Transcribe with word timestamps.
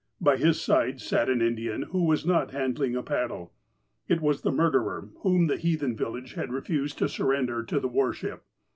By 0.19 0.35
his 0.35 0.59
side 0.59 0.99
sat 0.99 1.29
an 1.29 1.43
Indian, 1.43 1.83
who 1.91 2.05
was 2.05 2.25
not 2.25 2.49
handling 2.49 2.95
a 2.95 3.03
paddle. 3.03 3.53
It 4.07 4.19
was 4.19 4.41
the 4.41 4.51
murderer, 4.51 5.09
whom 5.19 5.45
the 5.45 5.57
heathen 5.57 5.95
village 5.95 6.33
had 6.33 6.51
refused 6.51 6.97
to 6.97 7.07
surrender 7.07 7.61
to 7.65 7.79
the 7.79 7.87
war 7.87 8.11
ship. 8.11 8.41